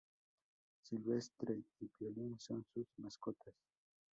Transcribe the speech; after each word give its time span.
Silvestre 0.81 1.61
y 1.79 1.85
Piolín 1.89 2.39
son 2.39 2.65
sus 2.73 2.87
mascotas. 2.97 3.53